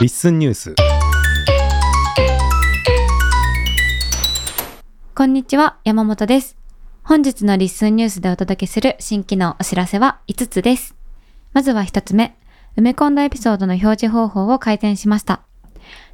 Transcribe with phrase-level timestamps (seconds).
[0.00, 0.74] LISTENニュース
[5.14, 6.56] こんにちは、山本です。
[7.04, 10.96] 本日の LISTENニュースでお届けする新機能お知らせは5つです。
[11.52, 12.36] まずは1つ目、
[12.76, 15.42] 埋め込んだエピソードの表示方法を改善しました。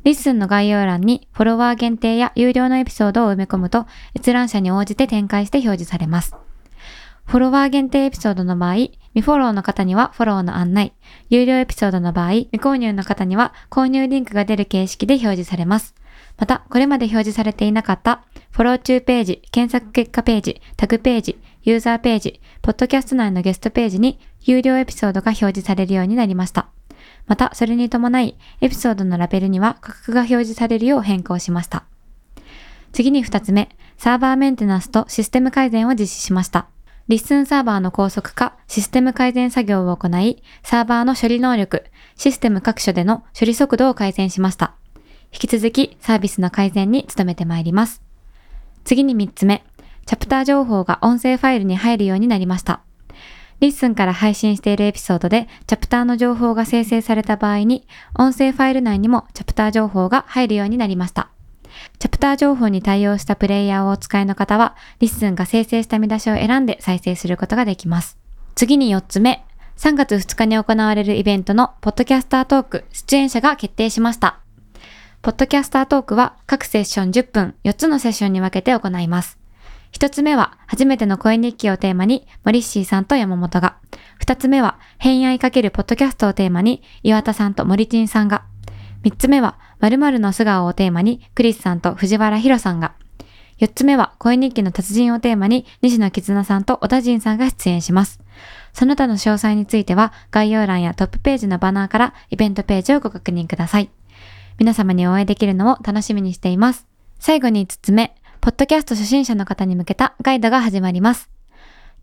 [0.03, 6.35] リッスンの概要欄にフォロワー限定や有料のエピソードを埋め込むと閲覧者に応じて展開して表示されます。
[7.29, 8.75] フォロワー限定エピソードの場合、
[9.13, 10.95] 未フォローの方にはフォローの案内、
[11.29, 15.95] 有料エピソードの場合、未購入の方には購入リンクが出る形式で表示されます。
[16.39, 26.69] また、これまで表示されていなかった、フォロー中ページ、検索結果ページ、タグページ、ユーザーページ、ポッドキャスト内のゲストページに、有料エピソードが表示されるようになりました。
[27.27, 31.85] また、それに伴い、エピソードのラベルには価格が表示されるよう変更しました。
[32.93, 36.69] 次に2つ目、サーバーメンテナンスとシステム改善を実施しました。
[37.09, 41.85] LISTENサーバーの高速化、システム改善作業を行い、サーバーの処理能力、
[42.17, 44.75] システム各所での処理速度を改善しました。
[45.33, 48.03] 引き続きサービスの改善に努めてまいります。
[48.85, 49.65] 次に3つ目、
[50.05, 52.83] チャプター情報が音声ファイルに入るようになりました。
[53.61, 57.87] LISTENから配信しているエピソードでチャプターの情報が生成された場合に、
[58.19, 61.31] 音声ファイル内にもチャプター情報が入るようになりました。
[61.99, 68.19] チャプター情報に対応したプレイヤーをお使いの方は、 LISTENが生成した見出しを選んで再生することができます。
[68.55, 69.45] 次に4つ目、
[69.77, 74.41] 3月2日に行われるイベントのポッドキャスタートーク出演者が決定しました。
[75.23, 79.39] ポッドキャスタートークは各セッション10分4つのセッションに分けて行います。
[79.91, 83.77] 一つ目は、初めての声日記をテーマに、モリッシーさんと山本が。
[84.19, 88.45] 二つ目は、偏愛かけるポッドキャストをテーマに、岩田さんと森珍さんが。
[89.03, 92.95] 三つ目は、〇〇の素顔をテーマに、クリスさんと藤原博さんが。
[93.59, 98.21] 四つ目は、声日記の達人をテーマに、西野絆さんと小田陣さんが出演します。
[98.73, 103.91] その他の詳細については、概要欄やトップページのバナーから、イベントページをご確認ください。
[104.59, 106.87] 皆様にお会いできるのを楽しみにしています。
[107.21, 111.29] 最後に5つ目、ポッドキャスト初心者の方に向けたガイドが始まります。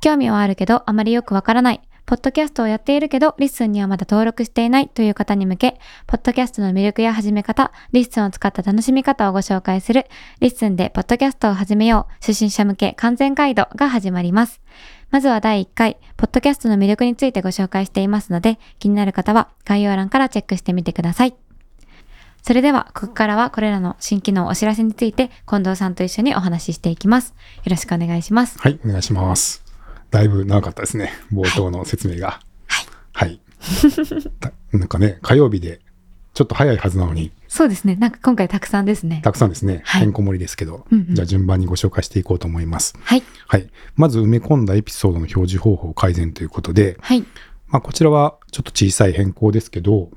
[0.02, 1.82] 興味はあるけどあまりよくわからない。
[2.06, 10.06] ポッドキャストをやっているけど、リッスンにはまだ登録していないという方に向け、ポッドキャストの魅力や始め方、リッスンを使った楽しみ方をご紹介する、
[10.40, 14.62] LISTENでポッドキャストを始めよう、初心者向け完全ガイドが始まります。
[15.10, 21.36] まずは第1回、ポッドキャストの魅力についてご紹介していますので、気になる方は概要欄からチェックしてみてください。
[22.44, 27.34] それでは、ここからはこれらの新機能お知らせについて、近藤さんと一緒にお話ししていきます。
[27.64, 28.60] よろしくお願いします。
[28.60, 29.65] はい、お願いします。
[30.16, 32.40] だいぶ長かったですね、冒頭の説明が。
[33.12, 33.42] はい。
[34.40, 35.82] たなんかね、火曜日で
[36.34, 37.96] ちょっと早いはずなのに、そうですね。
[37.98, 39.20] なんか今回たくさんですね。
[39.24, 42.94] たくさんですね、はいてんこ盛りですけど、うんうんじゃあ順番にご紹介していこうと思います。
[43.02, 43.24] はい。
[43.48, 43.70] はい。
[43.98, 47.26] まず埋め込んだエピソードの表示方法改善ということで、はい。
[47.68, 50.12] まあ、こちらはちょっと小さい変更ですけど、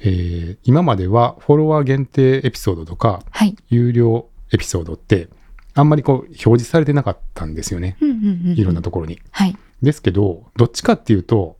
[0.00, 3.56] えー今まではフォロワー限定エピソードとか、はい。
[3.70, 5.28] 有料エピソードって、
[5.74, 7.96] あんまりこう表示されてなかったんですよね。
[8.00, 9.20] うんうんうんうんいろんなところに。
[9.30, 9.56] はい。
[9.82, 11.58] ですけど、どっちかっていうと、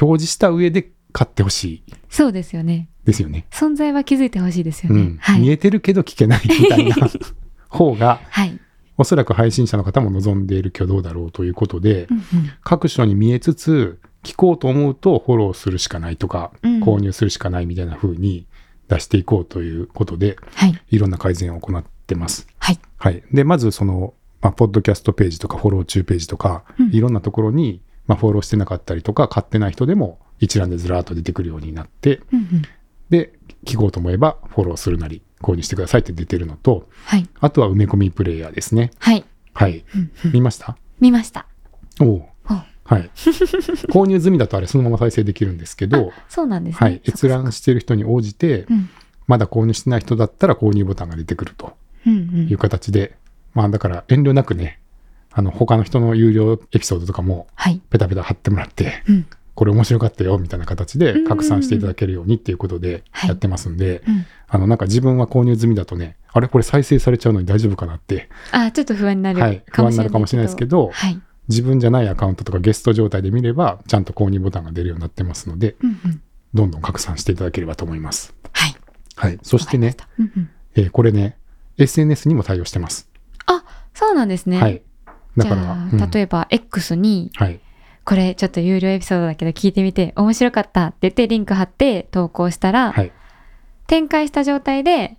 [0.00, 2.88] 表示した上で買ってほしいそうですよね。
[3.04, 3.46] ですよね。
[3.50, 5.00] 存在は気づいてほしいですよね。
[5.00, 5.16] うん。
[5.20, 5.40] はい。
[5.40, 6.94] 見えてるけど聞けないみたいな
[7.68, 8.58] 方が、はい。
[8.96, 12.24] おそらく配信者の方も望んでいる挙動だろうということで、うんうん
[12.62, 18.46] 各所に見えつつ、聞こうと思うとフォローするしかないとか、うん購入するしかないみたいな風に
[18.88, 20.80] 出していこうということで、はい。
[20.90, 22.46] いろんな改善を行ってます。
[22.60, 22.78] はい。
[22.96, 23.22] はい。
[23.32, 32.62] で、まずその、まあ、ポッドキャストページとかフォロー中ページとか、うんいろんなところに、まあ、フォローしてなかったりとか、買ってない人でも一覧でずらーっと出てくるようになって、うんうん
[33.10, 33.32] で、
[33.64, 37.28] 聞こうと思えばフォローするなり、購入してくださいって出てるのと、はい。
[37.40, 38.92] あとは埋め込みプレイヤーですね。
[39.00, 39.24] はい。
[39.52, 39.84] はい。
[39.94, 40.76] うんうん見ました？
[41.00, 41.46] 見ました。
[42.00, 42.28] おお
[42.84, 43.10] はい。
[43.90, 46.78] 購入済みだとあれそのまま再生できるんですけど、そうなんですね。
[46.78, 47.00] はい。
[47.04, 48.88] 閲覧してる人に応じて、うん。
[49.26, 51.72] まだ購入してない人だったら購入ボタンが出てくると
[52.06, 53.16] うんうんいう形で、
[53.54, 54.80] まあだから遠慮なくね、
[55.32, 57.80] あの他の人の有料エピソードとかもはい。
[57.90, 59.26] ペタペタ貼ってもらって、うん。
[59.54, 64.26] これ面白かったよみたいな形で拡散していただけるようにっていうことではいやってますんで、うん。
[64.48, 69.40] あのなんか自分は購入済みだとね、あれこれ再生されちゃうのに大丈夫かなって、あ、ちょっと不安になる。
[69.40, 71.20] はい、不安になるかもしれないですけど、はい。
[71.48, 76.22] 自分じゃないアカウントとかゲスト状態で見れば、ちゃんと購入ボタンが出るようになってますので、うんうん。
[76.54, 78.34] どんどん拡散していただければと思います。
[78.52, 78.74] はい。
[79.16, 79.38] はい。
[79.42, 80.50] そしてね、うんうん。
[80.76, 81.36] えーこれね、
[81.78, 83.08] SNS にも対応してます。
[83.46, 83.64] あ、
[83.94, 84.60] そうなんですね。
[84.60, 84.82] はい。
[85.36, 87.60] だから、あ、うん例えば X に、はい。
[88.04, 93.12] これちょっと有料エピソードだけど聞いてみて面白かったって言ってリンク貼って投稿したら、はい。
[93.86, 95.16] 展開した状態で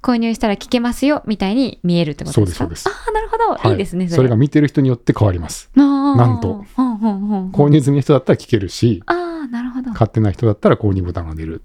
[0.00, 2.64] 購入したら聞けますよみたいに見えるってことですか？
[2.64, 4.08] そうですそうですああ、なるほど。、はいいですね。
[4.08, 5.70] それが見てる人によって変わります。
[5.74, 6.64] ななんと。
[6.74, 9.92] ほんほんほん購入済みの人だったら聞けるし、ああ、なるほど。
[9.92, 11.62] 買ってない人だったら購入ボタンが出る。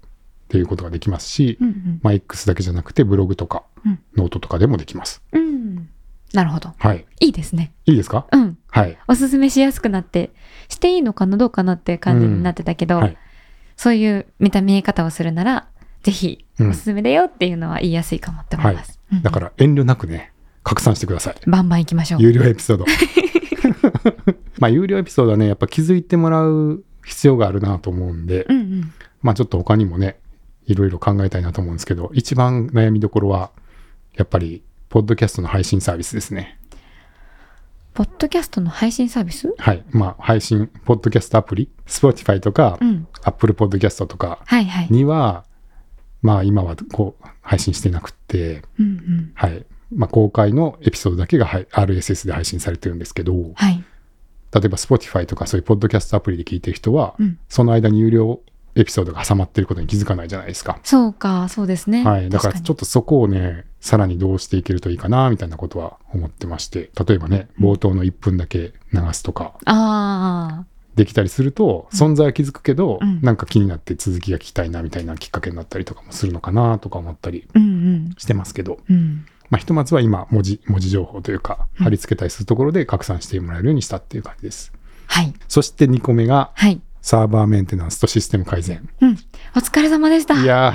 [0.48, 5.22] っていうことができますし、うんまあ、X だけじゃなくてブログとかうんノートとかでもできます。
[5.32, 5.42] うん。
[5.42, 5.88] うん。
[6.32, 6.72] なるほど。
[6.78, 7.04] はい。
[7.20, 7.72] いいですね。
[7.86, 8.26] いいですか？
[8.32, 8.58] うん。
[8.70, 8.96] はい。
[9.08, 10.30] おすすめしやすくなって、
[10.68, 13.16] していいのかなどうかなって感じになってたけど、はい。
[13.76, 15.68] そういう見た見え方をするなら、
[16.02, 18.98] ぜひ、うんおすすめだよっていうのは言いやすいかもって思います。
[19.12, 20.32] うんだから遠慮なくね、
[20.64, 21.34] 拡散してください。
[21.46, 22.22] バンバン行きましょう。
[22.22, 22.84] 有料エピソード。
[24.58, 28.92] まあ、有料エピソードはね、やっぱ気づいてもらう必要があるなと思うんで、うんうん。
[29.22, 30.18] まあちょっと他にもね、
[30.68, 33.50] いろいろ考えたいなと思うんですけど、一番悩みどころは、
[34.14, 36.58] やっぱり、ポッドキャストの配信サービスですね。
[37.94, 39.52] ポッドキャストの配信サービス？
[39.58, 39.82] はい。
[39.90, 43.08] まあ、配信、ポッドキャストアプリ、Spotify とか、うん。
[43.24, 44.88] Apple Podcast とかはいはい。
[44.88, 45.44] には、
[46.22, 49.32] まあ今はこう、配信してなくて、うんうん。
[49.34, 49.66] はい。
[49.94, 53.84] まあ公開のエピソードだけがはい RSS で配信されてるんですけど、はい。
[54.54, 58.40] 例えば Spotify とかそういうポッドキャストアプリで聞いてる人は、うんその間に有料
[58.78, 60.78] エピソードが挟まってることに気づかないじゃないですか。
[60.84, 62.04] そうか、そうですね。
[62.04, 62.30] はい。
[62.30, 70.64] だから確ちょっとそこをね、さらにどうしていけるといいかな、みたいなことは思ってまして、例えばね、冒頭の1分だけ流すとか、ああ、
[70.94, 78.14] できたりすると、存在は気づくけど、うんなんか気になって続きが聞きたいな、みたいなきっかけになったりとかもするのかな、とか思ったりうんうん。
[78.18, 79.24] してますけど、うん。
[79.50, 84.72] まあ、ひとまずは今、文字、文字情報というか、うん貼り付けたりするところで拡散してもらえるようにしたっていう感じです。
[85.06, 85.32] はい。
[85.48, 86.80] そして2個目が、はい。
[87.08, 88.86] サーバーメンテナンスとシステム改善。
[89.00, 89.16] うん。
[89.56, 90.34] お疲れ様でした。
[90.42, 90.74] いや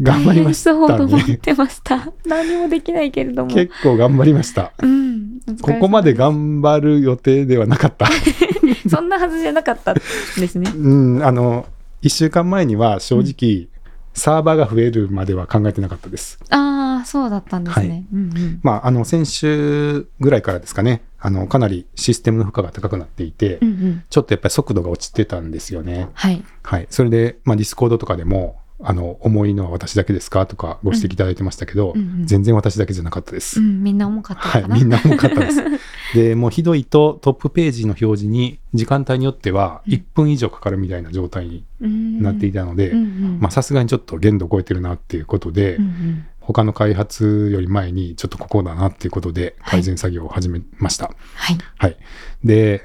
[0.00, 1.36] ー、頑張りました大変そうと思っね。
[1.36, 2.12] てました。
[2.26, 3.54] 何もできないけれども。
[3.54, 4.72] 結構頑張りました。
[4.82, 5.38] うん。
[5.62, 8.08] ここまで頑張る予定ではなかった。
[8.90, 10.00] そんなはずじゃなかったで
[10.48, 10.68] すね。
[10.74, 11.66] うん、あの、
[12.02, 13.68] 1週間前には正直、
[14.14, 16.40] サーバーが増えるまでは考えてなかったです。
[16.50, 17.88] ああ、そうだったんですね。
[17.88, 18.60] はいうんうん。
[18.64, 24.04] まあ、あの、先週ぐらいからですかね、あの、かなりシステムの負荷が高くなっていて、うんうん。
[24.08, 26.08] ちょっとやっぱり速度が落ちてたんですよね。
[26.14, 26.44] はい。
[26.62, 26.86] はい。
[26.88, 33.58] それで、まあ、 Discord とかでも、あの、重いのは私だけですかとかご指摘いただいてましたけど、うんうんうん全然私だけじゃなかったです。
[33.58, 34.64] うん、みんな重かったはい。
[34.68, 35.60] みんな重かったです。
[36.14, 42.92] で、もうひどいとトップページの表示に時間帯によっては1分以上かかるみたいな状態にうんなっていたので、
[43.50, 51.10] さすがにちょっと限度を超えてるなっていうことで、うんうん他の開発より前にちょっとここだなっていうことではい改善作業を始めました。
[51.34, 51.58] はい。
[51.76, 51.96] はい。
[52.44, 52.82] で、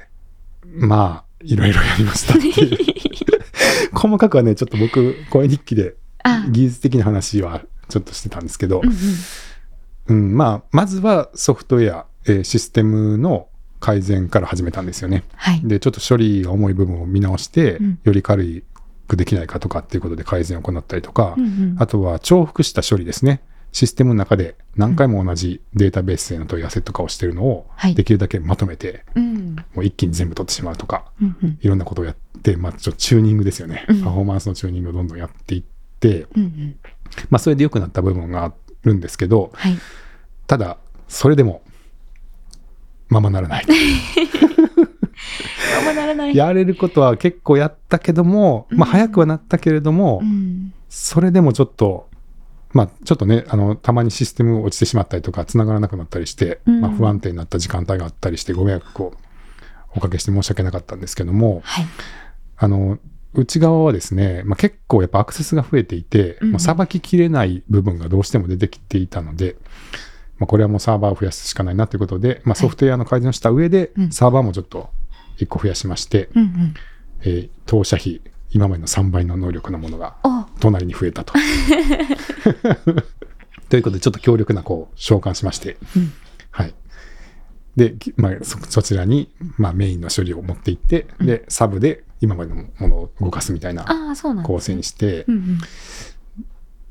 [0.66, 2.34] まあ、いろいろやりました。
[3.98, 10.24] 細かくはね、ちょっと僕、声日記であ、技術的な話はちょっとしてたんですけど、うんうん。
[10.24, 13.48] うん、まあ、まずはソフトウェア、えーシステムの
[13.80, 15.24] 改善から始めたんですよね。
[15.34, 15.60] はい。
[15.64, 18.64] で、ちょっと処理が重い部分を見直して、うんより軽
[19.08, 23.42] くできないかとかっていうことで改善を行ったりとか、うんうんあとは重複した処理ですね。
[23.72, 33.86] システムの中で何回も同じデータベースへの問い合わせとかをしてるのをはいできるだけまとめて、うんもう一気に全部取ってしまうとか、うんうんいろんなことをやって、まあ、ちょっとチューニングですよね。
[33.88, 35.62] うんパフォーマンスのチューニングをどんどんやっていっ
[36.00, 36.76] て、うんうん
[37.30, 38.52] まあ、それで良くなった部分があ
[38.82, 39.74] るんですけど、はい。
[40.46, 40.78] ただ、
[41.08, 41.62] それでも、
[43.08, 43.66] ままならない。
[45.78, 46.36] あんまならない。
[46.36, 52.10] やれることは結構やったけども、まあ、うん早くはなったけれども、うんそれでもちょっと、
[52.72, 59.14] まあ、ちょっとね、あの、たまにシステム落ちてしまったりとか、繋がらなくなったりして、うんまあ、不安定になった時間帯があったりして、ご迷惑を
[59.94, 61.86] おかけして申し訳なかったんですけども、はい。
[62.56, 62.98] あの、
[63.34, 69.56] 内側はですね、まあ、結構やっぱアクセスが増えていて、さばききれない部分がどうしても出てきていたので、
[70.38, 74.90] まあ、これはもうサーバーを増やすしかないなということで、まあ、ソフトウェアの改善をした上で、うんサーバーもちょっと
[75.38, 76.74] 1個増やしまして、うんうん。
[77.20, 78.20] えー当社費、
[78.52, 81.32] 今までの3倍の能力のものがお隣に増えたと。
[83.68, 86.12] ということで、ちょっと強力なこう召喚しまして、うん
[86.50, 86.74] はい。
[87.76, 93.86] で、きまあ、そそちらに、まあ、メインの処理を持っていって、で、サブで今までのものを動かすみたいな
[94.44, 95.58] 構成にして、っうんうん。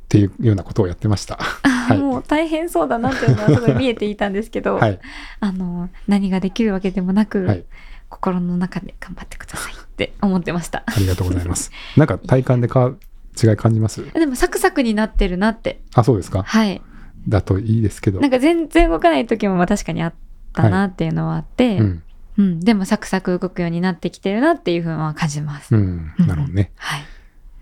[0.09, 1.39] ていうようなことをやってました。
[1.61, 4.99] あはいーもう大変そうだなっていうのはすごい見えていたんですけど、 はい。
[5.39, 7.63] あの、何ができるわけでもなく、はい。
[8.11, 10.83] 心の中で頑張ってくださいって思ってました。
[10.85, 11.71] ありがとうございます。
[11.97, 12.93] なんか体感でか
[13.41, 14.03] 違い感じます？
[14.13, 15.81] でもサクサクになってるなって。
[15.95, 16.81] あ、そうですかはい。
[17.27, 18.19] だといいですけど。
[18.19, 20.13] なんか全然動かない時もまあ確かにあっ
[20.53, 22.03] たなっていうのはあって、うん。
[22.37, 25.75] うん、でもサクサク動くようになってきてるなっていうふうは感じます。
[25.75, 26.13] うん。
[26.19, 26.71] なるほどね。
[26.75, 27.01] はい。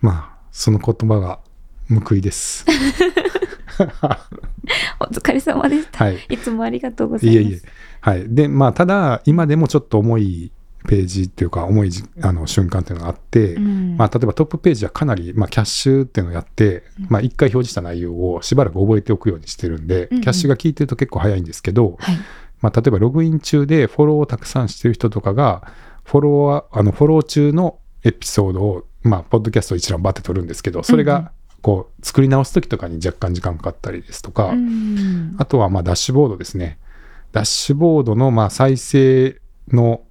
[0.00, 1.40] まあ、その言葉が
[2.04, 2.64] 報いです。
[5.00, 6.04] お疲れ様でした。
[6.04, 6.18] はい。
[6.28, 7.38] いつもありがとうございます。
[7.40, 7.60] いえいえ。
[8.00, 8.24] はい。
[8.28, 10.52] で、まあ、ただ、今でもちょっと重い
[10.86, 22.16] ページっていうか、重いじあの瞬間っていうのがあって、うんまあ、例えばトップページはかなり、まあ、キャッシュっていうのをやって、まあ、一回表示した内容をしばらく覚えておくようにしてるんで、うんうんキャッシュが効いてると結構早いんですけど、はい。
[22.60, 25.66] まあ、例えばログイン中でフォローをたくさんしてる人とかが、
[26.04, 36.78] フォローは、あの、フォロー中のエピソードを、まあ、ポッドキャストを一覧バって取るんですけど、それうんうんがこう作り直す時とかに若干時間かかったりですとか、うんあとはまあダッシュボードですね。
[37.32, 40.02] ダッシュボードのまあ再生の、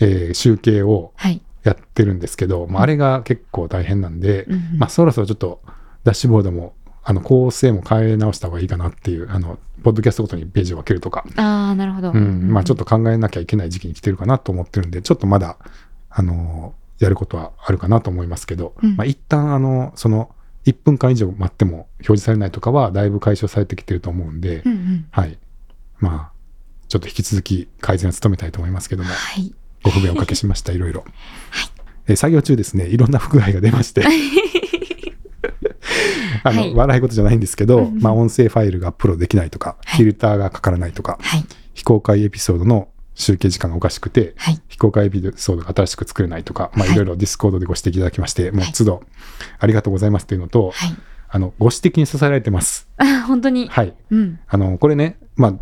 [0.00, 1.40] えー集計をはい。
[1.64, 5.60] やってるんですけど、まあ、あれが結構大変なんで、うんうんまあ、そろそろちょっと
[6.04, 6.72] ダッシュボードも
[7.02, 12.12] あの構成も変え直した方がいいかなっていうあのポッドキャストごとにページを分けるとか、ああ、なるほど。
[12.12, 12.84] うんまあ、ちょっと。
[12.84, 15.58] と考えなきゃいけない時期に来てるかなと思ってるんでちょっとまだ
[16.10, 20.30] あのやることはあるかなと思いますけど、うんまあ、一旦あのその
[20.68, 25.06] 1分間以上待っても表示されないとかはだいぶ解消されてきてると思うんで、うんうん。
[25.10, 25.38] はい。
[25.98, 26.38] まあ
[26.88, 29.54] ちょっと引き続き改善を努めたいと思いますけどもはい。
[29.82, 31.04] ご不便をおかけしましたいろいろ、
[32.08, 34.02] えー作業中ですねいろんな不具合が出まして。
[36.44, 36.74] あの、はい。
[36.74, 39.96] 笑い事じゃないんですけど、まあ、音声ファイルがアップロードできないとか、はい。
[39.98, 41.44] フィルターがかからないとかはい。
[41.74, 44.60] 非公開エピソードの集計時間がおかしくて、はい。
[44.68, 49.02] 非公開エピソードが新しく作れないとか、まあ、はいいろいろ Discord でご指摘いただきまして、もうはい都度
[49.58, 50.96] ありがとうございますというのと、はい。
[51.30, 52.88] あのご指摘に支えられてます。
[52.96, 53.68] あ、本当に。
[53.68, 53.94] はい。
[54.10, 54.40] うん。
[54.46, 55.54] あのこれね、まあ、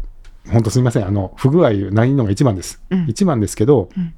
[0.53, 2.83] 本当すみません、あの不具合ないのが一番です。
[2.91, 4.15] うん一番ですけど、うん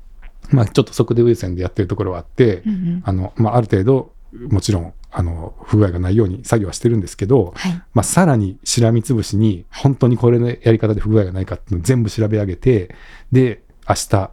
[0.51, 3.03] まあ、ちょっと速度優先でやってるところはあって、うんうん。
[3.05, 7.73] あのまあ、ある程度、もちろんあの不具合がないように作業はしてるんですけど、はい。
[7.95, 12.95] まあ、さらにしらみつぶしに、本当にこれのやり方で不具合がないかっていうのを全部調べ上げて、
[13.33, 14.31] で、明日、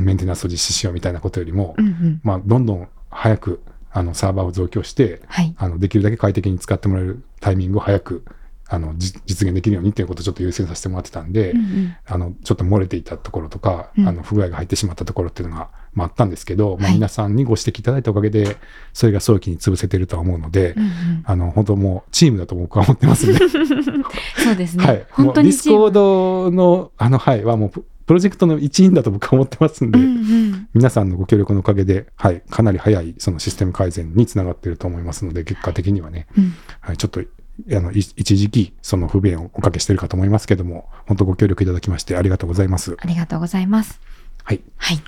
[0.00, 2.20] メンテナンスを実施しようみたいなことよりも、うんうん。
[2.24, 5.54] まあ、どんどん早くあのサーバーを増強して、はい。
[5.56, 8.24] あのできるだけ快適に使ってもらえるタイミングを早く
[8.72, 11.96] あのじ実現できるようにっていうことをちょっと優先させてもらってたんで、うんうん。
[12.06, 18.58] あのちょっと漏れていたところとか、うんあの不具合が入ってしまったところっていうのが、まあ、あったんですけど、まあ、はい皆さんにご指摘いただいたおかげで
[18.92, 21.22] それが早期に潰せてるとは思うので、うんうん。
[21.24, 24.86] あの本当もうチームだと僕は思ってますんで、 そうですね。
[24.86, 30.68] はい、本当に Discord のあの、はい、はもうププロジェクトの一員だと僕は思ってますんで、うんうん。
[30.74, 36.54] 皆さんのご協力のおかげで、はい、かなり早いそのシステム改善につながっていると思いますので結果的にはね、うん。
[36.80, 37.22] はい、ちょっと
[37.72, 42.96] あのい一時期その不便をおかけしているかと思いますけども本当ご協力いただきましてありがとうございます。
[42.98, 44.00] ありがとうございます。
[44.44, 45.00] はい、はい。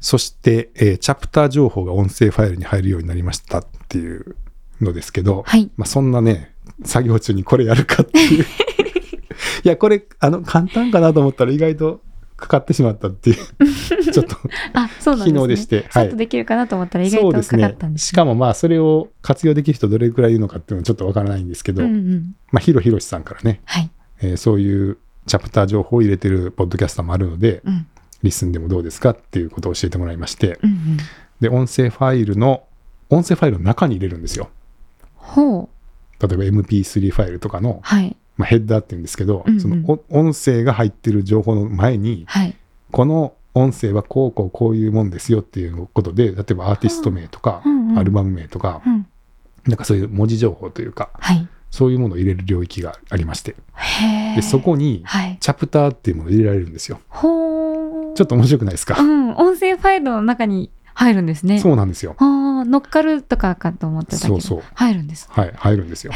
[0.00, 4.36] そして、えーチャプター情報が音声ファイルに入るようになりましたっていう
[4.80, 5.70] のですけど、はい。
[5.76, 8.44] まあ、そんなね作業中にこれやるかっていう
[9.64, 12.00] いやこれあの簡単かなと思ったら意外と
[12.38, 13.36] かかってしまったっていう
[14.12, 14.36] ちょっと
[14.72, 15.32] あ、そうなんですね。
[15.32, 22.34] 機能でしてちょはいっとできるかなと思ったら意外とかかそうですねったんですしかもまあそれを活用できる人どれくらいいるのかっていうのはちょっとわからないんですけど、うんうん。
[22.52, 23.90] まあ、ヒロヒロシさんからね、はい。
[24.22, 27.86] えーそういうチャプター情報を入れてるポッドキャスターもあるので、うん。
[28.22, 30.96] リスンでもどうですかっていうことを教えてもらいまして、うんうん。
[31.40, 32.64] で、音声ファイルの、
[33.10, 34.48] 音声ファイルの中に入れるんですよ。
[35.14, 35.68] ほ
[36.20, 36.26] う。
[36.26, 38.16] 例えば MP3 ファイルとかの、はい。
[38.38, 42.56] まあ、ヘッダーって言うんですけど、うんうんそのお音声が入ってる情報の前に、はい。
[42.90, 49.06] この音声はこうこうこういうもんですよっていうことで、例えばアーティスト名とか、うんうんアルバム名とか、うん。
[49.66, 51.48] なんかそういう文字情報というか、はい。
[51.70, 53.56] そういうものを入れる領域がありまして。
[54.36, 55.36] で、そこに、はい。
[55.40, 57.00] チャプターっていうものを入れられるんですよ。
[57.12, 59.34] ちょっと面白くないですか、うん。
[59.34, 61.58] 音声ファイルの中に入るんですね。
[61.58, 62.14] そうなんですよ。
[62.20, 64.40] 乗っかるとかかと思ってたけど。
[64.40, 65.28] そうそう入るんです。
[65.30, 66.12] はい、入るんですよ。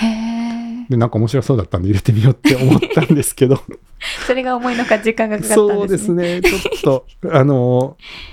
[0.89, 3.63] で、なんか面白そうだったんで入れてみようって思ったんですけど、
[4.27, 6.19] それが思いのか時間がかかったんですね。
[6.19, 8.33] そうですね、ちょっと、 あのー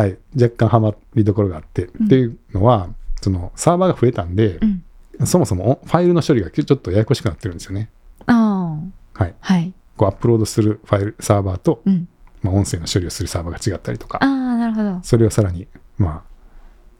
[0.00, 2.88] はい、若干ハマりどころがあって、うんっていうのは、
[3.20, 5.26] そのサーバーが増えたんでう、ん。
[5.26, 7.90] そもそもファイルの処理がちょっとややこしくなってるんですよね。
[8.26, 8.78] あ
[9.16, 9.22] あ。
[9.22, 9.34] はい。
[9.40, 9.72] はい。
[9.96, 12.08] こうアップロードするファイル、サーバーと、うん。
[12.42, 15.00] まあ、音声の処理をするサーバーが違ったりとか、ああ、なるほど。
[15.02, 15.66] それをさらに、
[15.96, 16.27] まあ、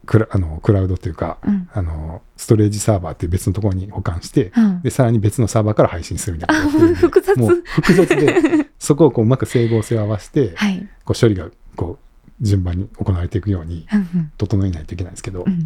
[0.09, 1.69] クラあのクラウドというか、うん。
[1.71, 4.81] あのストレージサーバーっていう別のところに保管して、うん。
[4.81, 8.35] でさらに別のサーバーから配信するみたいな複雑もう複雑で
[8.79, 10.79] そこをこううまく整合性を合わせて、はい。
[11.05, 14.31] こう処理がこう順番に行われていくようにうんうん。
[14.35, 15.65] 整えないといけないんですけど、うん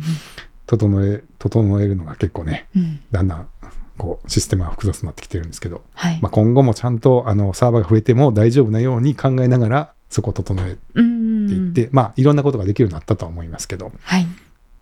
[0.65, 2.81] 整え整えるのが結構ねうん。
[2.81, 2.99] うん。
[3.11, 3.47] だんだん
[3.97, 6.19] こうシステムが複雑になってきてるんですけど、はい。
[6.21, 10.77] まあ、今後もちゃんとあのサーバーが増えても大丈夫なように考えながらそこを整え
[11.43, 11.73] うん。
[11.73, 14.27] ていって、まあいろんなことができるようになったとは思いますけどはい。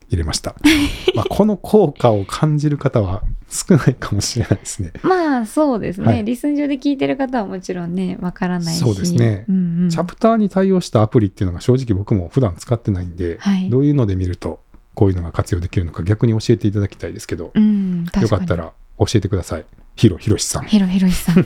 [0.10, 0.56] 入れました
[1.16, 6.08] まあこの効果を感じる方は少ないかもしれないですねまあ、そうですね。
[6.08, 8.80] はいリスン上で聞いてる方はもちろんね、わからないし。
[8.80, 9.90] そうですねうんうん。
[9.90, 14.60] チャプターに対応したアプリっていうのが正直僕も普段使ってないんで、はいどういうので見ると
[14.94, 18.06] こういうのが活用できるのか逆に教えていただきたいですけど、うん。
[18.22, 18.56] よかった。
[18.56, 19.66] ら教えてください。
[19.96, 20.66] ヒロヒロシさん。
[20.66, 21.46] ヒロヒロシさん。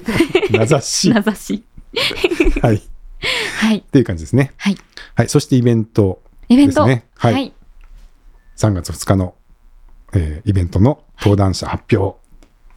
[0.52, 1.10] 名指し。
[1.14, 1.64] 名指し。
[2.62, 2.82] はい。
[3.24, 3.28] っ
[3.60, 3.82] はい。
[3.82, 4.52] ていう感じですね。
[4.58, 4.78] はい。
[5.16, 5.30] はい。
[5.30, 6.86] そしてイベントイベント。
[6.86, 7.06] ですね。
[7.16, 7.34] はい。
[7.34, 7.54] はい。
[8.58, 9.36] 3月2日の、
[10.14, 12.18] えーイベントの登壇者発表。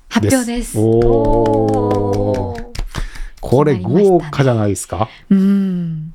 [0.09, 0.78] 発表です。
[0.78, 2.68] おーおー
[3.40, 5.09] これ豪華じゃないですか？
[5.30, 6.14] うん。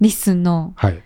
[0.00, 1.02] LISTEN のはい。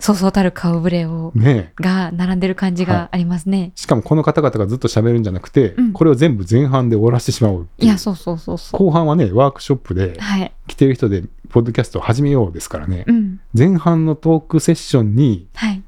[0.00, 3.72] そうそうたる顔ぶれを、ねが並んでる感じがありますね。
[3.74, 8.80] しかもこの方々がずっと喋るんじゃなくて、うんこれを全部前半で終わらせてしまういういや、そうそうそうそう。
[8.80, 10.52] 後半はねワークショップではい。
[10.66, 13.40] 来てる人でポッドキャストを始めようですからね、うん。
[13.56, 15.82] 前半のトークセッションにはい。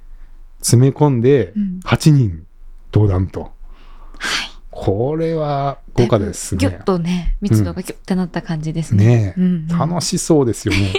[0.59, 2.47] 詰め込んでうん8人
[2.93, 3.53] 登壇と、はい。
[4.71, 9.07] これは豪華ですねギュッとね、密度がギュッてなった感じですね。
[9.07, 10.93] ねえうんうん楽しそうですよね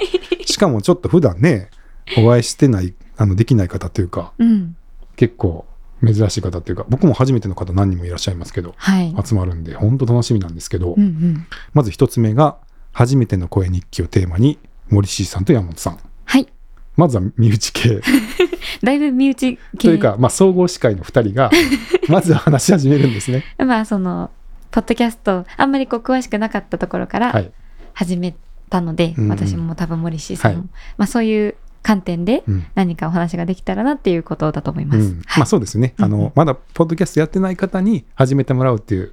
[0.46, 1.70] しかもちょっと普段ね
[2.17, 4.75] お会いしてないあのできない方というかうん。
[5.15, 5.65] 結構
[6.03, 9.15] 珍しい方っていうか僕も初めての方何人もいらっしゃいますけどはい。
[9.24, 11.48] 集まるんで本当楽しみなんですけど、うんうん。
[11.74, 12.58] まず一つ目が
[12.91, 16.48] 初めての声日記をテーマに森進さんと山本さんはい。
[16.96, 18.01] まずは身内系
[18.84, 19.88] だいぶ身内系。
[19.88, 21.50] というか、まあ、総合司会の2人が
[22.10, 23.43] まずは話し始めるんですね。
[23.58, 24.29] まあ、その、
[24.72, 27.51] ポッドキャスト、あんまりこう詳しくなかったところからはい、
[27.93, 28.36] 始め
[28.70, 32.65] たので、うんうん私も多分森氏さんも、はいまあそういう観点でうん。
[32.73, 34.99] 何かお話ができたらなっていうことだと思います。
[34.99, 35.21] うん。
[35.37, 36.19] まあそうですね、あうんうん。
[36.19, 39.11] のまだポッドキャストやってない方に始めてもらうっていう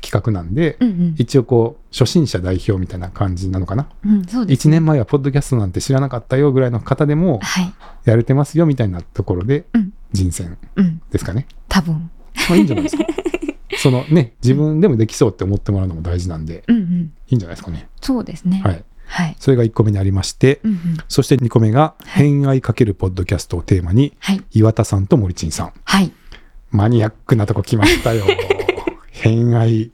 [0.00, 1.14] 企画なんで、うんうん。
[1.18, 7.74] 一応こう初心者代表みたいな感じなのかな、うん、そうです、1年前はポッドキャストなんて知らなかったよぐらいの方でもはい。
[8.04, 9.92] やれてますよみたいなところでうん。
[10.12, 11.02] 人選うん。
[11.10, 12.10] ですかね、多分。
[12.48, 13.04] まあ、いいんじゃないですか。
[13.80, 16.64] そのね自分でもできそうって思ってもらうのも大事なんで。
[16.68, 17.12] うんうん。
[17.28, 17.88] いいんじゃないですかね。
[18.00, 18.62] そうですね。
[18.64, 19.36] はいはい。
[19.40, 20.78] それが1個目にありまして、うんうん。
[21.08, 24.42] そして2個目が「はい偏愛かけるポッドキャスト」をテーマにはい。
[24.52, 26.12] 岩田さんと森珍さんはい。
[26.70, 28.24] マニアックなとこ来ましたよ
[29.10, 29.90] 偏愛、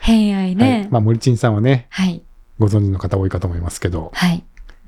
[0.00, 0.88] 偏愛はいね。
[0.90, 2.22] まあ、森珍さんはねはい。
[2.58, 4.42] ご存知の方多いかと思いますけどはい。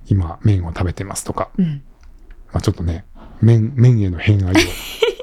[0.09, 1.83] 今麺を食べてますとか、うん。
[2.53, 3.05] まあ、ちょっとね
[3.41, 4.57] 麺麺への偏愛を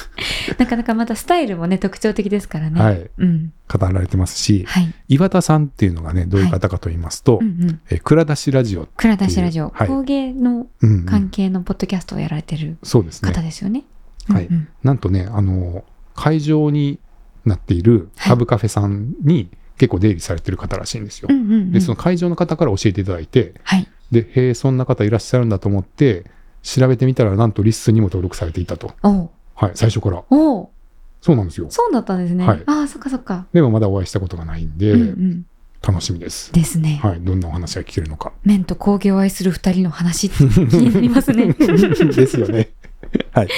[0.58, 2.80] なかなかまたスタイルもね、特徴的ですからね。
[2.80, 3.52] はいうん。
[3.72, 4.94] 語られてますしはい。
[5.08, 7.80] 岩田さんっていうのがねどういう方かと言いますと、うんうん。
[7.90, 10.66] え蔵出しラジオ、倉田氏ラジオ、はい工芸の
[11.06, 13.84] 関係のポッドキャストをやられてるそうですね方ですよね。
[14.28, 15.84] はいうんうんなんとねあの
[16.14, 16.98] 会場に
[17.44, 21.28] なっているはいハブカフェさんに結構出入りされてる方らしいんですよ。
[21.30, 23.88] うんうんうんでその会場の方から教えていただいてはい。
[24.10, 26.24] でへえそんな方いらっしゃるんだと思って
[26.62, 28.94] 調べてみたらなんとリストにも登録されていたと、
[29.66, 30.68] はい、最初からおう
[31.20, 32.46] そうなんですよそうだったんですね。
[32.46, 33.46] はいああ、そっかそっか。
[33.52, 35.46] でもまだお会いしたことがないんで、うんうん。
[35.80, 37.00] 楽しみです、ですね。
[37.02, 41.52] はい、どんなお話が聞けるのか麺と工芸を愛する二人の話 気になりますね。
[41.54, 42.70] ですよね
[43.32, 43.48] はい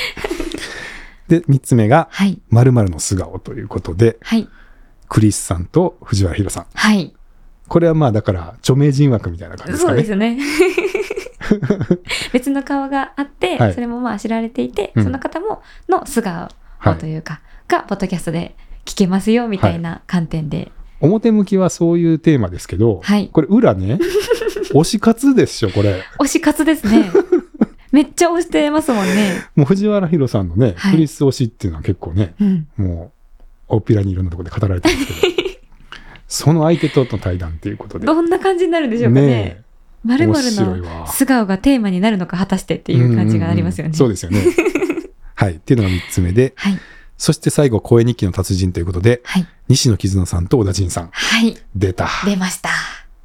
[1.28, 2.38] で3つ目がはい。
[2.48, 4.48] 「まるの素顔」ということではい。
[5.08, 7.14] クリスさんと藤原宏さんはい。
[7.68, 10.38] これはまあだから著名人枠みたいな感じですかねそうですね。
[12.32, 18.54] 別の顔があって、はいそれもまあ知られていて、うんその方もの素顔はいというか、がポッドキャストで
[18.84, 20.70] 聞けますよみたいな観点で。
[21.00, 23.98] 表向きはそういうテーマですけど、はいこれ裏ね
[24.72, 27.10] 推し活でしょこれ推し活ですね。
[27.92, 29.42] めっちゃ推してますもんね。
[29.54, 32.66] もう藤原宏さんのね、はいクリス推しっていうのは結構ねうん。
[32.76, 33.12] も
[33.68, 35.38] う大っぴらにいろんなところで語られてるんですけど
[36.26, 39.26] その相手との対談っていうことでどんな感じになるんでしょうかね。
[39.26, 39.63] ね
[40.04, 43.92] まるのわ素顔がテーマになるのか果たしてっていう感じがありますよね。
[43.98, 44.54] うんうんうんそうですよね
[45.34, 46.78] はいっていうのが3つ目ではい。
[47.16, 49.46] そして最後声日記の達人ということではい。
[49.68, 51.56] 西野絆さんと小田陣さんはい。
[51.74, 52.70] 出た出ました。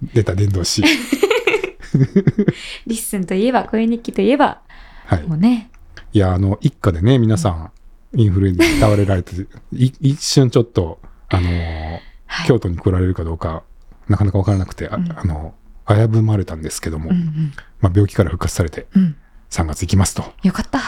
[0.02, 0.84] 出た伝道師
[2.88, 4.62] LISTEN といえば、声日記といえば、
[5.06, 5.70] はいもうね。
[6.14, 7.72] いやあの一家でね皆さん
[8.16, 9.36] インフルエンザに倒れられて
[9.74, 12.48] い一瞬ちょっとあのーはい。
[12.48, 13.64] 京都に来られるかどうか
[14.08, 15.54] なかなか分からなくて、あうんあの
[15.90, 17.54] 危ぶまれたんですけども、うんうん。
[17.82, 19.16] まあ、病気から復活されてうん。
[19.50, 20.80] 3月行きますとよかった。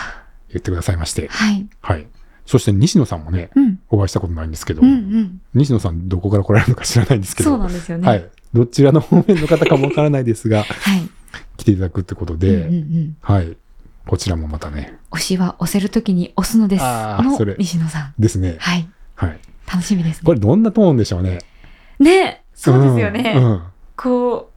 [0.50, 1.68] 言ってくださいまして、はい。
[1.82, 2.06] はい、
[2.46, 3.80] そして西野さんもねうん。
[3.90, 5.42] お会いしたことないんですけど、うんうん。
[5.56, 8.08] 西野さんどこから来られるのか知らないんですけどそうなんですよね。
[8.08, 11.10] はい、どちらの方面の方かもわからないですが はい。
[11.58, 13.18] 来ていただくってことで、うんうんうん。
[13.22, 13.58] はい、
[14.06, 16.82] こちらもまたね推しは押せるときに押すのです。
[16.82, 18.14] のあーそれ西野さん。
[18.20, 18.88] ですね、はい。
[19.16, 20.22] はい、楽しみですね。
[20.26, 21.40] これどんなトーンでしょうね
[22.00, 23.34] ねそうですよね。
[23.38, 23.62] うんうん
[24.02, 24.51] こう、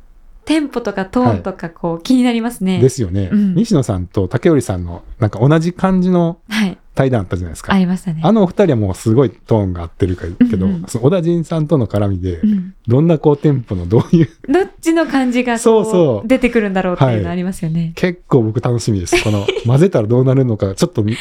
[0.44, 2.78] テンポとかトーンとかこう、気になりますね。
[2.78, 6.78] ですよね、うん西野さんと竹織さんのなんか同じ感じのはい。
[6.94, 8.20] 対談あったじゃないですかありましたね。
[8.22, 12.74] あのお二人はもうすごいトーンが合ってるけど、うんうんその小田陣さんとの絡みで、うん。
[12.86, 17.94] どんなこうテンポのどういうどっちの感じがこそうそう出てくるんだろうっていうのはいありますよね。
[17.96, 21.16] 結構僕楽しみですこの混ぜたらどうなるのかちょっとみ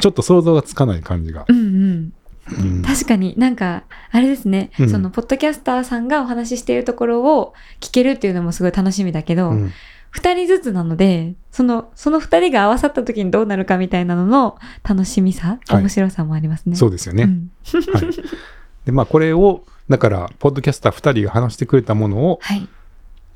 [0.00, 2.12] ちょっと想像がつかない感じが、うんうん。
[2.58, 2.82] うん。
[2.82, 4.88] 確かになんか、あれですね、うん。
[4.90, 9.72] その、ポッドキャスターさんがお話ししているところを聞けるっていうのもすごい楽しみだけど、うん。
[10.10, 15.82] 二、人ずつなので、その、その二人が合わさった時にどうなるかみたいなのの楽しみさ、はい。
[15.82, 16.74] 面白さもありますね。
[16.74, 17.50] そうですよね、うん。
[17.64, 18.10] はい、
[18.86, 22.68] でまあこれをだからポッドキャスター2人が話してくれたものをはい。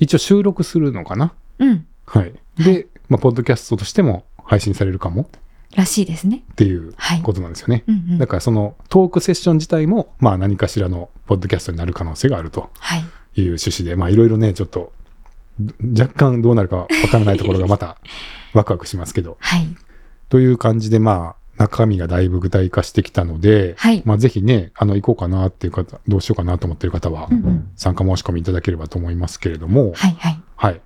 [0.01, 1.33] 一応収録するのかな？
[1.61, 1.87] うん。
[2.07, 2.33] はい。
[2.59, 5.23] で、まあ、ポッドキャストとしても配信されるかも？
[5.23, 5.27] っ
[5.75, 6.43] らしいですね。
[6.57, 7.23] ていうはい。
[7.23, 7.85] ことなんですよね。
[7.87, 13.01] うんうんだからそのトークセッション自体も、まあ何かしらのポッドキャストになる可能性があるとはい。
[13.01, 14.93] いう趣旨で、まあいろいろね、ちょっと
[15.99, 17.97] 若干どうなるかわからないところが また
[18.53, 19.37] ワクワクしますけど。
[19.41, 19.67] はい。
[20.29, 30.41] という感じで、まあ中身がだいぶ具体化してきたので、はいまあぜひね、あの行こうかなっていう方、どうしようかなと思ってる方はうんうん参加申し込みいただければと思いますけれども、はいはい。
[30.57, 30.81] はい。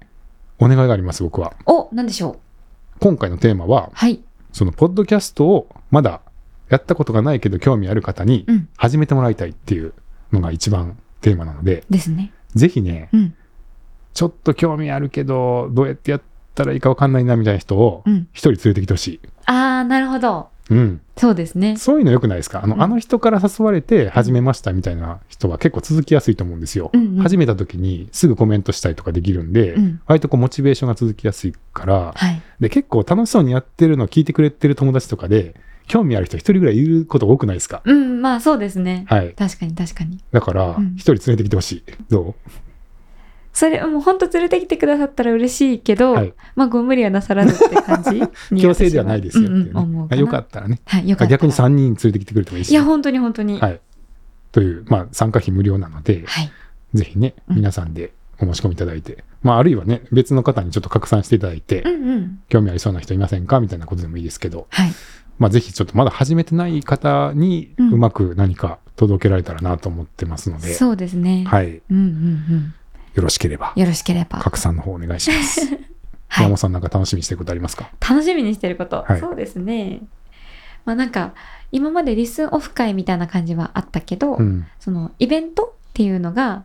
[0.58, 1.54] お願いがあります、僕は。
[1.66, 2.98] お、なんでしょう？
[3.00, 4.20] 今回のテーマは、はい。
[4.52, 6.20] そのポッドキャストをまだ
[6.68, 8.68] やったことがないけど興味ある方にうん。
[8.76, 9.94] 始めてもらいたいっていう
[10.32, 12.32] のが一番テーマなので、ですね。
[12.54, 13.34] ぜひね、うん。
[14.14, 16.22] ちょっと興味あるけど、どうやってやっ
[16.54, 18.28] たらいいかわかんないなみたいな人をうん。
[18.32, 19.20] 一人連れてきてほしい。
[19.46, 20.48] あー、なるほど。
[20.70, 21.00] うん。
[21.16, 21.76] そうですね。
[21.76, 22.60] そういうの良くないですか？
[22.62, 26.90] あの,、うんあの人から誘われて始めましたみたいな人は結構続きやすいと思うんですよ。
[26.92, 30.00] うんうん始めた時にすぐコメントしたりとかできるんで、うん。
[30.06, 32.42] 割とこうモチベーションが続きやすいから、はい。
[32.60, 35.54] で、結構楽しそうにやってるのを聞いてくれてる友達とかで、
[35.86, 37.80] 興味ある人一人ぐらいいること多くないですか？
[37.84, 39.06] うん、まあそうですね。
[39.08, 39.32] はい。
[39.32, 40.20] 確かに確かに。
[40.32, 41.82] だからうん、一人連れてきてほしい。
[42.10, 42.34] ど
[43.58, 48.22] それ、もう本当連れてきてくださったら嬉しいけど、はいまあご無理はなさらずって感じ？
[48.62, 49.70] 強制ではないですよっていうね。
[49.70, 50.80] うんうん思うかなよかったらね。
[50.84, 51.38] はい、よかったら。
[51.38, 52.70] 逆に3人連れてきてくれてもいいし。
[52.70, 53.58] いや、本当に本当に。。
[53.58, 53.78] はいい。
[54.52, 56.50] という、まあ、参加費無料なので、はい。
[56.94, 62.38] ぜひね、うん皆さんでお申し込みいただいて、まあ、あるいはね、別の方にちょっと拡散していただいて、うんうん。
[62.48, 63.58] 興味ありそうな人いませんか？
[63.58, 64.92] みたいなことでもいいですけど、はい。
[65.38, 71.44] まあ、ぜひちょっとまだ始めてない方にうんうまく何か届けられたらなと思ってますので、そうですね。
[71.46, 71.80] はい。
[71.90, 72.74] うんうんうん。
[73.14, 74.38] よろしければ、よろしければ。
[74.38, 75.66] 拡散の方お願いします。
[76.30, 76.56] はい山本。
[76.58, 77.90] さんなんか楽しみにしてることありますか？
[78.00, 79.04] 楽しみにしてること。
[79.06, 80.00] はいそうですね。
[80.84, 81.34] まあなんか、
[81.72, 84.66] 今までリスンオフ会みたいな感じはあったけど、うん。
[84.78, 86.64] そのイベントっていうのが、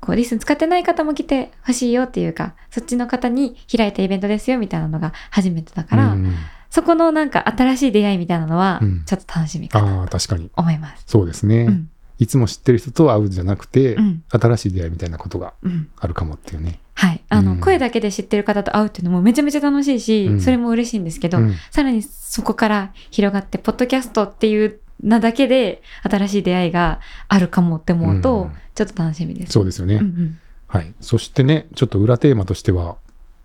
[0.00, 6.34] こうリスン使ってない方も来てほしいよっていうか、そっちの方に開いたイベントですよみたいなのが初めてだから、うん
[6.70, 10.52] そこのなんか新しい出会いみたいなのはうん、ちょっと楽しみかなああ、確かに。
[10.54, 11.02] 思います。
[11.08, 11.62] そうですね。
[11.64, 11.90] うん。
[12.20, 14.22] いつも知ってる人と会うんじゃなくて、うん。
[14.28, 15.88] 新しい出会いみたいなことがうん。
[15.98, 16.78] あるかもっていうね。
[16.94, 17.24] はい。
[17.30, 29.52] あの、うん声だけで知ってる方と会うっていうのもめちゃめちゃ楽しいし、うんそれも嬉しいんですけど、うんさらにそこから広がって、ポッドキャストっていうなだけで新しい出会いがあるかもって思うと、うんちょっと楽しみです。
[29.52, 29.96] そうですよね。
[29.96, 30.38] うんうん。
[30.66, 30.94] はい。
[31.00, 32.96] そしてね、ちょっと裏テーマとしては、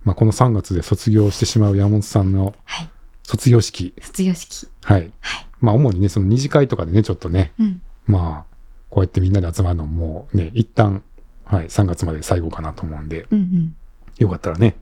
[0.06, 2.90] まあ、この3月で卒業してしまう山本さんのはい。
[3.24, 3.94] 卒業式。
[4.00, 4.68] 卒業式。
[4.84, 5.12] はい。
[5.20, 5.48] はい。
[5.60, 7.82] まあ、主にね、その二次会とかでね、ちょっとね、うん。
[8.06, 8.55] まあ、
[8.96, 11.04] こうやってみんなで集まるのもね、一旦、
[11.44, 13.76] はい、3月まで最後かなと思うんで、うんうん。
[14.20, 14.78] よかったらね、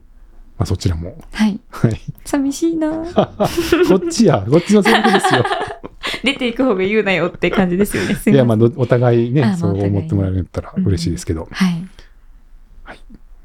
[0.56, 1.58] まあ、そちらも、はい。
[1.68, 2.00] はい。
[2.24, 2.90] 寂しいな
[3.88, 5.44] こっちや、こっちのセリフですよ。
[6.22, 8.14] 出ていく方が言うなよって感じですよね。
[8.14, 11.84] すいや、まあ、お互いね、そう思ってもらえたら嬉しいですけど、はい。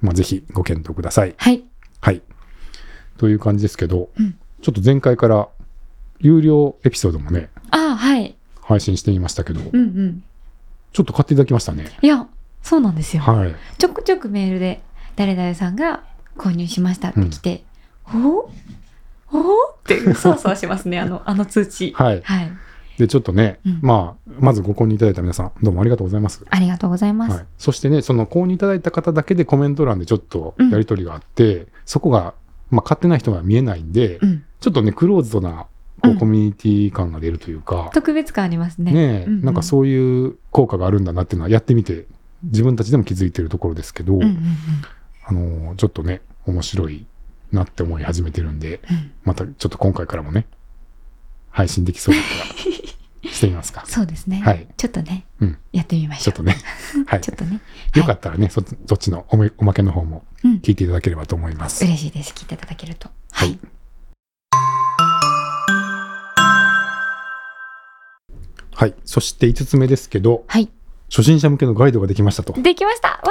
[0.01, 1.33] まあ、ぜひご検討ください。
[1.35, 1.63] はい。
[1.99, 2.21] はい。
[3.17, 5.47] という感じですけど、うんちょっと前回から
[6.19, 8.35] 有料エピソードもね、ああ、はい。
[8.61, 10.23] 配信してみましたけど、うんうん。
[10.93, 11.85] ちょっと買っていただきましたね。
[12.01, 12.27] いや、
[12.61, 13.23] そうなんですよ。
[13.23, 13.55] はい。
[13.77, 14.81] ちょくちょくメールで、
[15.15, 16.03] 誰々さんが
[16.37, 17.63] 購入しましたって来て、
[18.13, 18.49] お？
[19.31, 19.69] お？
[19.69, 21.93] って、そわそわしますね、あの、 あの通知。
[21.95, 22.21] はい。
[22.23, 22.51] はい。
[22.97, 26.43] で、ちょっとね、うんまあ、まずご購入いただいた皆さん、どうもありがとうございます。
[26.49, 27.35] ありがとうございます。
[27.37, 32.33] はい、そしてね、その購入いただいた方だけでコメント欄でちょっとうんやり取りがあって、そこが、
[32.71, 34.43] まあ、買ってない人が見えないんで、うん。
[34.59, 35.67] ちょっとね、クローズドな
[35.99, 38.91] こううんコミュニティ感が出るというか、特別感ありますね。
[38.91, 42.05] ねえ、うんうんなんかそういう効果があるんだなっていうのはやってみて、
[42.43, 44.37] 自分たちでも気づいてるところですけど、うんうんうん
[45.25, 47.05] あのーちょっとね、面白い
[47.51, 50.45] なって思い始めてるんで、うんまたちょっと今回からもね、
[51.49, 53.83] 配信できそうだったらしてみますか。
[53.87, 54.41] そうですね。
[54.41, 56.23] はいちょっとね、うんやってみましょう。
[56.23, 56.55] ちょっとね、
[57.05, 57.33] はいちょ。
[57.33, 57.59] っとね。
[57.95, 60.55] よかったらね、そそっちのおめおまけの方もうん。
[60.57, 61.83] 聞いていただければと思います。
[61.83, 62.33] 嬉しいです。
[62.33, 63.09] 聞いていただけると。
[63.31, 63.59] はい。
[68.79, 68.95] はい。
[69.03, 70.69] そして5つ目ですけど、はい。
[71.09, 72.53] 初心者向けのガイドができましたと。
[72.53, 73.23] できましたわ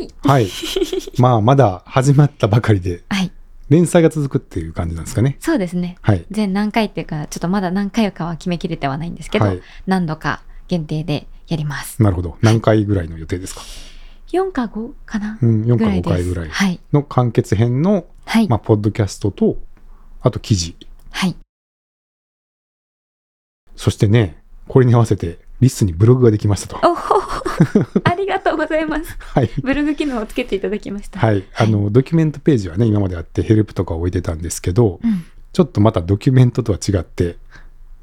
[0.00, 0.48] ーいはい。
[1.22, 3.30] まあ、まだ始まったばかりで、はい。
[3.68, 5.36] 連載が続くっていう感じなんですかね。
[5.38, 5.98] そうですね。
[6.00, 6.26] はい。
[6.32, 9.62] 全何回っていうか、ちょっとまだ何回かは決めきれてはないんですけど、はい。
[9.86, 12.02] 何度か限定でやります。
[12.02, 12.36] なるほど。
[12.42, 13.60] 何回ぐらいの予定ですか
[14.32, 16.08] ？4か5かな、うん、4か5ぐらいです。
[16.08, 16.80] 回ぐらい。
[16.92, 18.48] の完結編の、はい。
[18.48, 19.58] まあ、ポッドキャストと、
[20.22, 20.76] あと記事。
[21.12, 21.36] はい。
[23.76, 26.80] そしてね、これに合わせて、リスにブログができましたと。
[28.04, 29.16] ありがとうございます。
[29.18, 29.50] はい。
[29.62, 31.18] ブログ機能をつけていただきました。
[31.18, 31.44] はい。
[31.56, 35.24] あの、ドキュメントページはね、今まであってヘルプとか置いてたんですけど、うん。
[35.52, 37.36] ちょっとまたドキュメントとは違って、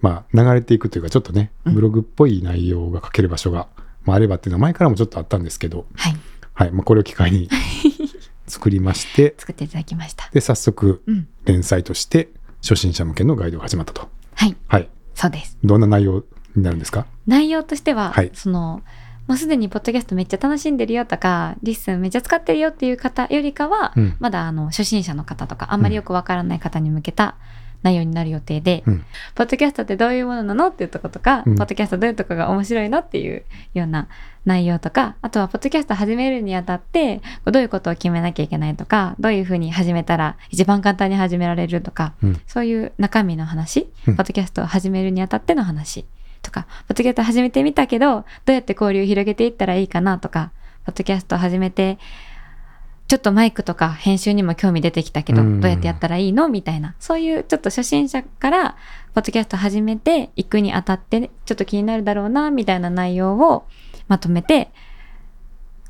[0.01, 3.67] まあ、流れていくというか、ちょっとね、うんブログっぽい内容が書ける場所が、
[4.03, 6.15] まあ、あればっていうのは前からもちょっとあったんですけど、はい。
[6.53, 6.71] はい。
[6.71, 7.49] まあ、これを機会に
[8.47, 10.29] 作りまして、作っていただきました。
[10.33, 11.27] で、早速、うん。
[11.45, 12.29] 連載として
[12.61, 14.09] 初心者向けのガイドが始まったと。
[14.33, 14.89] はい、はい。
[15.13, 15.57] そうです。
[15.63, 16.23] どんな内容
[16.55, 17.05] になるんですか？
[17.27, 18.31] 内容としては、はい。
[18.33, 18.81] その、
[19.27, 24.15] もうすでにポッドキャストめっちゃ楽しんでるよとか、 LISTEN めっちゃ使ってるよっていう方よりかは、うん。
[24.19, 27.35] まだあの初心者の方とか、あんまりよくわからない方に向けた
[27.81, 29.05] 内容になる予定で、うん。
[29.33, 31.55] ポッドキャストってどういうものなのっていうとことか、うん。
[31.55, 34.07] ポッドキャストどういうとこが面白いのっていうような
[34.45, 42.41] 内容とか、あとはポッドキャスト始めるにあたって、どういうことを決めなきゃいけないとか、どういうふうに始めたら一番簡単に始められるとか、うん。
[42.45, 44.15] そういう中身の話、うん。
[44.15, 46.05] ポッドキャストを始めるにあたっての話
[46.45, 50.51] とか、ポッドキャスト始めてみたけど、どうやって交流を広げていったらいいかなとか、
[50.85, 51.97] ポッドキャスト始めて、
[53.07, 58.75] ちょっとマイクとか編集にも興味出てきたけど、うんどうやってやったらいいのみたいな、そういうちょっと初心者から、
[59.13, 63.65] ポッドキャスト始めていくにあたって、ちょっと気になるだろうな、みたいな内容を
[64.07, 64.71] まとめて、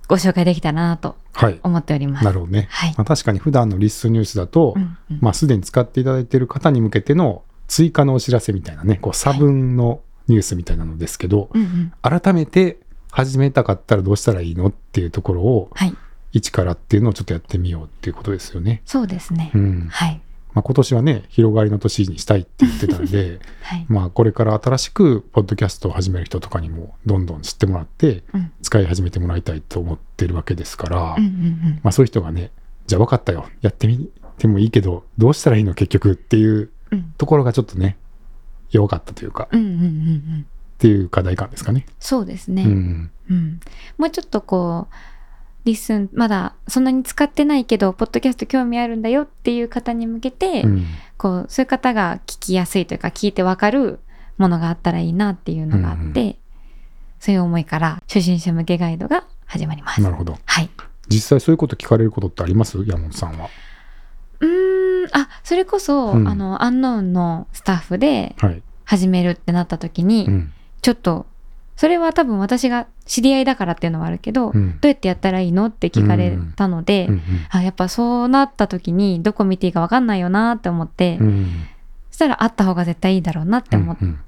[0.07, 1.59] ご紹介できたらなとはい。
[1.63, 2.25] 思っております。
[2.25, 2.67] なるほどね。
[2.69, 12.77] はいまあ、確かに普段のリッスンニュースだと、うんうんまあ、すでに使っていただいている方に向けての追加のお知らせみたいなね、こう差分のニュースみたいなのですけど、うんうん改めて
[13.11, 15.95] 始めたかったらどうしたらいいのっていうところを、はい。
[16.33, 18.81] 一からっていうのをちょっとやってみようっていうことですよね。
[18.85, 19.51] そうですね。
[19.55, 19.88] うん。
[19.89, 20.21] はい。
[20.53, 23.85] まあ、今年はね、広がりの年にしたいって言ってたんで、 はい。
[23.88, 32.51] まあ、これから新しくポッドキャストを始める人とかにもどんどん知ってもらって、うん使い始めてもらいたいと思ってるわけですから、うんうんうんまあ、そういう人がね、
[32.88, 37.95] じゃあ分かったよ、やってみてもいいけど、どうしたらいいの結局っていううんところがちょっとね、
[38.69, 41.86] 弱かったというか、うんうんうんうんっていう課題感ですかね。
[41.99, 43.12] そうですね、うん。
[43.30, 43.60] うん
[43.97, 44.95] もうちょっとこう
[45.63, 50.86] LISTEN まだそんなに使ってないけどポッドキャスト興味あるんだよっていう方に向けて、うん。
[51.17, 53.99] こうそういう方が聞きやすいというか聞いてわかる
[54.38, 56.36] ものがあったらいいなっていうのがあって、うん
[57.17, 60.01] そういう思いから初心者向けガイドが始まります。
[60.01, 60.38] なるほど。
[60.45, 60.69] はい。
[61.08, 62.78] 実際そういうこと聞かれることってあります？
[62.86, 63.49] 山本さんは。
[64.41, 64.74] うーん
[65.17, 68.62] あそれこそ、うんあのアンノーンのスタッフではい。
[68.88, 70.54] 始めるってなった時に、うん。
[70.84, 71.25] ちょっと
[71.75, 81.28] それは多分私が知り合いだからっていうのはあるけど、うんどうやってやったらいいのって聞かれたので、うんあやっぱそうなった時にどこ見ていいか分かんないよなって思って、うん。
[81.28, 81.47] うん。
[82.12, 84.19] そしたらあった方が絶対いいだろうなって思っうんうん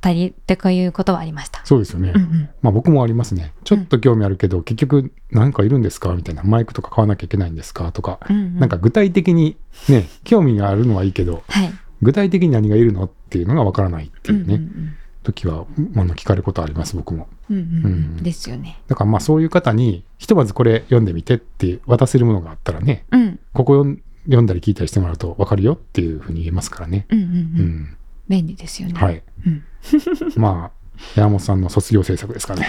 [0.00, 1.60] たりってこういうことはありました。
[1.64, 2.12] そうですよね。
[2.14, 3.52] うんうんまあ僕もありますね。
[3.64, 6.14] ちょっと興味あるけど、結局何かいるんですか？
[6.14, 6.42] みたいな。
[6.42, 7.90] マイクとか買わなきゃいけないんですか？
[7.92, 8.20] とか。
[8.28, 9.56] うんうんなんか具体的に
[9.88, 17.28] ね、興味があるのはいいけど、はい具体的に何がいるのっていうのがわからないっていうね、うんうん時は、あの、聞かれることあります、僕も。
[17.50, 18.80] うんうんうんうんですよね。
[18.86, 23.84] だからまあそういう方に、ひとまずこれ読んでみてって渡せるものがあったらね、うんここ
[24.24, 27.06] 読んだり聞いたりしてもらうと分かるよっていうふうに言えますからね。
[27.10, 27.96] うんうんううんん。
[28.28, 28.94] 便利ですよね。
[28.94, 29.22] はい。
[29.46, 29.64] うん
[30.36, 32.68] まあ、山本さんの卒業制作ですかね。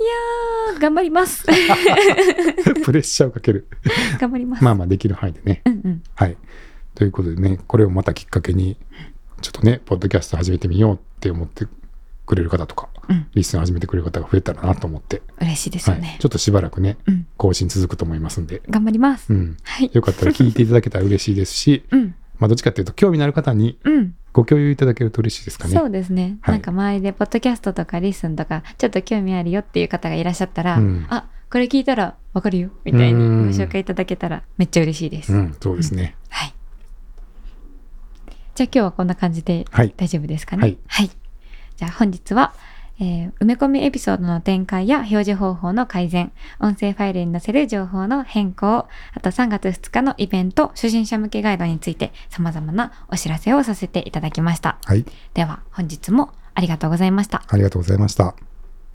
[0.00, 1.44] いやー頑張ります。
[2.84, 3.66] プレッシャーをかける。
[4.20, 4.64] 頑張ります。
[4.64, 5.62] まあまあできる範囲でね。
[5.66, 6.36] うんうんはい。
[6.94, 8.76] ということでね、これをまたきっかけに、
[9.40, 11.66] ちょっとね、ポッドキャスト始めてみようって思って
[12.26, 16.16] くれる方とか、うんリスン始めてくれる方が増えたらなと思って、嬉しいですよはいね。。
[16.20, 19.32] ちょっとしばらくね、うん更新続くと思いますんで、頑張ります。
[19.32, 19.56] うん。
[19.62, 19.90] はい。
[19.92, 24.14] よかったら聞いていただけたら嬉しいですし、うんまあどっちかっていうと、興味のある方にうん。
[24.38, 25.74] ご共有いただけると嬉しいですかね。
[25.74, 26.54] そうですね、はい。
[26.54, 31.06] なんか周りでポッドキャストとかリスンとかちょっと興味あるよっていう方がいらっしゃったら、うん。
[31.10, 33.50] あこれ聞いたらわかるよみたいにうん。
[33.50, 36.14] ご紹介いただけたらめっちゃ嬉しいです、うん、そうですね。
[36.28, 36.54] はい。
[38.54, 39.92] じゃあ今日はこんな感じではい。
[39.96, 40.76] 大丈夫ですかね？
[40.86, 41.10] はい、
[41.76, 42.54] じゃあ本日は、
[43.00, 55.04] えー埋め込みエピソードの展開や表示方法の改善音声ファイルに載せる情報の変更あと3月2日のイベント初心者向けガイドについて様々なお知らせをさせていただきましたはい。
[55.34, 58.47] では本日もありがとうございましたありがとうございました。